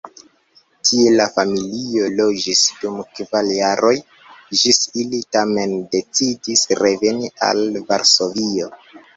[0.87, 3.93] Tie la familio loĝis dum kvar jaroj,
[4.63, 8.77] ĝis ili tamen decidis reveni al Varsovio.